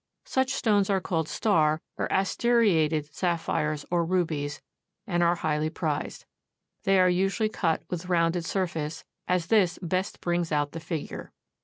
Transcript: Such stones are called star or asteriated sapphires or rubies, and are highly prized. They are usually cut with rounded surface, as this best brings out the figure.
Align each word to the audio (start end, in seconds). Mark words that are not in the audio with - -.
Such 0.25 0.49
stones 0.49 0.89
are 0.89 0.99
called 0.99 1.27
star 1.27 1.79
or 1.95 2.07
asteriated 2.11 3.13
sapphires 3.13 3.85
or 3.91 4.03
rubies, 4.03 4.59
and 5.05 5.21
are 5.21 5.35
highly 5.35 5.69
prized. 5.69 6.25
They 6.85 6.99
are 6.99 7.07
usually 7.07 7.49
cut 7.49 7.83
with 7.87 8.09
rounded 8.09 8.43
surface, 8.43 9.05
as 9.27 9.45
this 9.45 9.77
best 9.79 10.19
brings 10.19 10.51
out 10.51 10.71
the 10.71 10.79
figure. 10.79 11.33